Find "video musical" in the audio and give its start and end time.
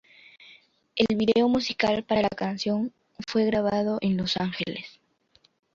1.15-2.03